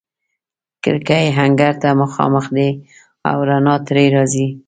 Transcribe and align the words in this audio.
کړکۍ 0.83 1.25
انګړ 1.43 1.73
ته 1.81 1.89
مخامخ 2.01 2.45
دي 2.57 2.69
او 3.29 3.37
رڼا 3.47 3.75
ترې 3.87 4.05
راځي. 4.15 4.47